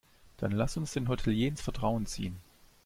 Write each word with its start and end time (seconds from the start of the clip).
Dann 0.37 0.51
lass 0.51 0.77
uns 0.77 0.93
den 0.93 1.07
Hotelier 1.09 1.49
ins 1.49 1.61
Vertrauen 1.61 2.07
ziehen. 2.07 2.37